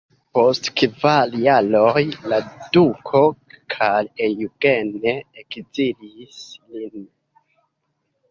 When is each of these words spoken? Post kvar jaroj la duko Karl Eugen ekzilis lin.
Post 0.35 0.67
kvar 0.79 1.35
jaroj 1.41 2.01
la 2.31 2.37
duko 2.77 3.19
Karl 3.75 4.09
Eugen 4.29 4.89
ekzilis 5.13 6.39
lin. 6.81 7.07